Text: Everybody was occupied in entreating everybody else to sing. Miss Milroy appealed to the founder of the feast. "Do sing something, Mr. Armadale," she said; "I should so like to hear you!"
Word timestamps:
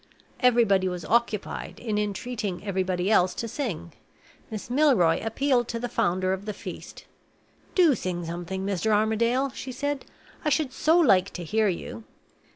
Everybody 0.39 0.87
was 0.89 1.05
occupied 1.05 1.79
in 1.79 1.99
entreating 1.99 2.65
everybody 2.65 3.11
else 3.11 3.35
to 3.35 3.47
sing. 3.47 3.93
Miss 4.49 4.67
Milroy 4.67 5.23
appealed 5.23 5.67
to 5.67 5.79
the 5.79 5.87
founder 5.87 6.33
of 6.33 6.45
the 6.45 6.55
feast. 6.55 7.05
"Do 7.75 7.93
sing 7.93 8.25
something, 8.25 8.65
Mr. 8.65 8.89
Armadale," 8.91 9.51
she 9.51 9.71
said; 9.71 10.05
"I 10.43 10.49
should 10.49 10.73
so 10.73 10.97
like 10.97 11.29
to 11.33 11.43
hear 11.43 11.67
you!" 11.67 12.03